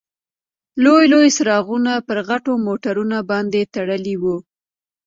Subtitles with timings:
[0.83, 4.35] لوی لوی څراغونه پر غټو موټرونو باندې تړلي وو.